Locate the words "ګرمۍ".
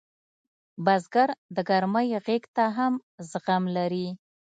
1.69-2.07